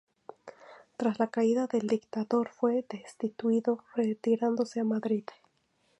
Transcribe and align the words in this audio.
Tras 0.97 1.19
la 1.19 1.27
caída 1.29 1.67
del 1.67 1.85
dictador 1.85 2.49
fue 2.49 2.83
destituido, 2.89 3.83
retirándose 3.93 4.79
a 4.79 4.83
Madrid. 4.83 5.25